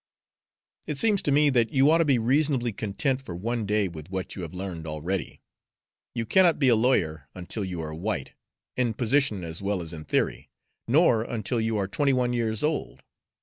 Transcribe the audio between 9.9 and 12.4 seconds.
in theory, nor until you are twenty one